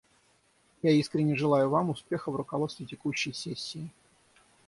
[0.81, 3.91] Я искренне желаю Вам успеха в руководстве текущей сессией.